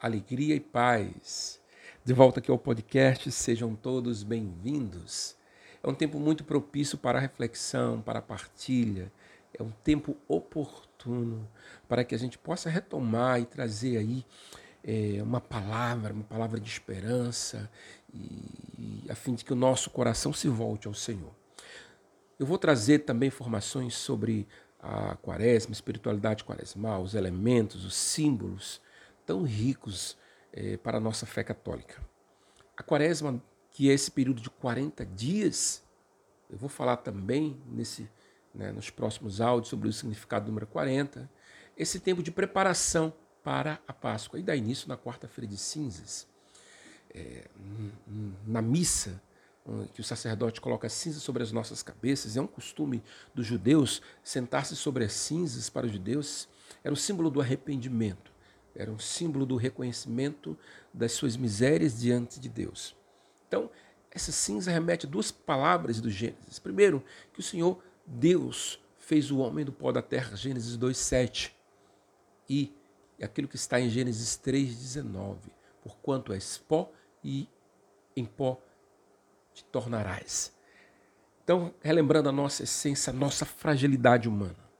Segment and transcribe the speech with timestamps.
[0.00, 1.60] alegria e paz.
[2.02, 5.36] De volta aqui ao podcast, sejam todos bem-vindos.
[5.82, 9.12] É um tempo muito propício para a reflexão, para a partilha.
[9.52, 11.46] É um tempo oportuno
[11.86, 14.24] para que a gente possa retomar e trazer aí
[14.82, 17.70] é, uma palavra, uma palavra de esperança,
[18.14, 21.32] e, a fim de que o nosso coração se volte ao Senhor.
[22.38, 24.48] Eu vou trazer também informações sobre
[24.78, 28.80] a quaresma, espiritualidade quaresmal, os elementos, os símbolos
[29.30, 30.16] tão ricos
[30.52, 32.02] é, para a nossa fé católica.
[32.76, 33.40] A quaresma,
[33.70, 35.84] que é esse período de 40 dias,
[36.50, 38.10] eu vou falar também nesse,
[38.52, 41.30] né, nos próximos áudios sobre o significado do número 40,
[41.76, 44.40] esse tempo de preparação para a Páscoa.
[44.40, 46.26] E dá início na quarta-feira de cinzas.
[47.14, 47.46] É,
[48.44, 49.22] na missa,
[49.94, 53.00] que o sacerdote coloca cinzas sobre as nossas cabeças, é um costume
[53.32, 56.48] dos judeus sentar-se sobre as cinzas para os judeus,
[56.82, 58.39] era o símbolo do arrependimento.
[58.74, 60.56] Era um símbolo do reconhecimento
[60.92, 62.96] das suas misérias diante de Deus.
[63.48, 63.70] Então,
[64.10, 66.58] essa cinza remete a duas palavras do Gênesis.
[66.58, 71.54] Primeiro, que o Senhor Deus fez o homem do pó da terra, Gênesis 2:7.
[72.48, 72.72] E
[73.22, 76.90] aquilo que está em Gênesis 3:19, porquanto és pó
[77.22, 77.48] e
[78.16, 78.60] em pó
[79.52, 80.52] te tornarás.
[81.42, 84.70] Então, relembrando a nossa essência, a nossa fragilidade humana.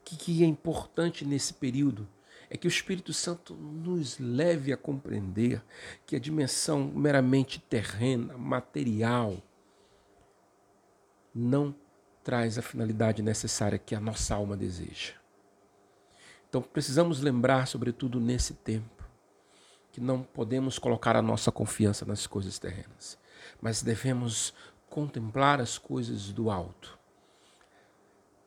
[0.00, 2.06] O que é importante nesse período
[2.50, 5.62] é que o Espírito Santo nos leve a compreender
[6.06, 9.36] que a dimensão meramente terrena, material,
[11.34, 11.74] não
[12.22, 15.12] traz a finalidade necessária que a nossa alma deseja.
[16.48, 19.04] Então precisamos lembrar, sobretudo nesse tempo,
[19.90, 23.18] que não podemos colocar a nossa confiança nas coisas terrenas,
[23.60, 24.54] mas devemos
[24.88, 26.98] contemplar as coisas do alto.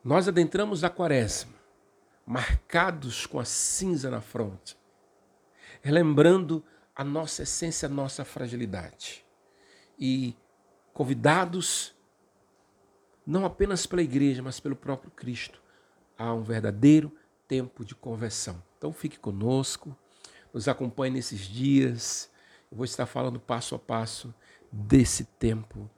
[0.02, 1.57] Nós adentramos a quaresma
[2.28, 4.76] marcados com a cinza na fronte,
[5.80, 6.62] relembrando
[6.94, 9.24] a nossa essência, a nossa fragilidade.
[9.98, 10.36] E
[10.92, 11.96] convidados,
[13.26, 15.62] não apenas pela igreja, mas pelo próprio Cristo,
[16.18, 17.10] a um verdadeiro
[17.46, 18.62] tempo de conversão.
[18.76, 19.96] Então fique conosco,
[20.52, 22.30] nos acompanhe nesses dias.
[22.70, 24.34] Eu vou estar falando passo a passo
[24.70, 25.88] desse tempo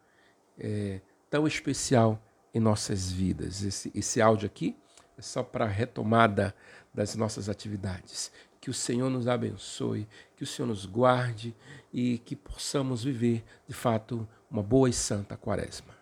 [0.56, 2.22] é, tão especial
[2.54, 3.64] em nossas vidas.
[3.64, 4.76] Esse, esse áudio aqui
[5.20, 6.54] só para a retomada
[6.92, 8.30] das nossas atividades.
[8.60, 11.54] Que o Senhor nos abençoe, que o Senhor nos guarde
[11.92, 15.99] e que possamos viver, de fato, uma boa e santa quaresma.